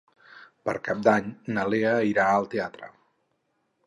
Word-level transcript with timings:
Per 0.69 0.73
Cap 0.87 1.03
d'Any 1.07 1.27
na 1.57 1.65
Lea 1.73 1.91
irà 2.13 2.25
al 2.39 2.49
teatre. 2.55 2.91